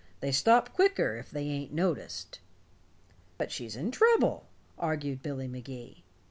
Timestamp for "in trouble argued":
3.75-5.21